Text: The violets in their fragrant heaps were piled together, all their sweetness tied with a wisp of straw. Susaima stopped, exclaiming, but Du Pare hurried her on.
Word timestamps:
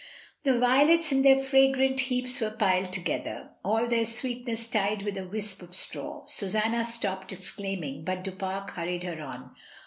The 0.45 0.57
violets 0.57 1.11
in 1.11 1.21
their 1.21 1.37
fragrant 1.37 1.99
heaps 1.99 2.41
were 2.41 2.49
piled 2.49 2.91
together, 2.91 3.51
all 3.63 3.85
their 3.85 4.07
sweetness 4.07 4.65
tied 4.67 5.03
with 5.03 5.15
a 5.15 5.27
wisp 5.27 5.61
of 5.61 5.75
straw. 5.75 6.25
Susaima 6.25 6.87
stopped, 6.87 7.31
exclaiming, 7.31 8.03
but 8.03 8.23
Du 8.23 8.31
Pare 8.31 8.65
hurried 8.73 9.03
her 9.03 9.21
on. 9.21 9.51